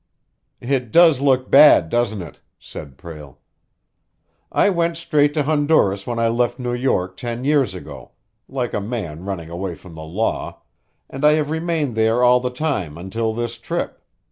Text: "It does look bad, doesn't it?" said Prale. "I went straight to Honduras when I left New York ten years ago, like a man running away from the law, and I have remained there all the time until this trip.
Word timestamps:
"It 0.59 0.91
does 0.91 1.21
look 1.21 1.51
bad, 1.51 1.89
doesn't 1.89 2.23
it?" 2.23 2.39
said 2.57 2.97
Prale. 2.97 3.37
"I 4.51 4.67
went 4.71 4.97
straight 4.97 5.31
to 5.35 5.43
Honduras 5.43 6.07
when 6.07 6.17
I 6.17 6.27
left 6.27 6.57
New 6.57 6.73
York 6.73 7.15
ten 7.17 7.43
years 7.43 7.75
ago, 7.75 8.09
like 8.49 8.73
a 8.73 8.81
man 8.81 9.25
running 9.25 9.51
away 9.51 9.75
from 9.75 9.93
the 9.93 10.01
law, 10.01 10.63
and 11.07 11.23
I 11.23 11.33
have 11.33 11.51
remained 11.51 11.93
there 11.93 12.23
all 12.23 12.39
the 12.39 12.49
time 12.49 12.97
until 12.97 13.31
this 13.31 13.59
trip. 13.59 14.01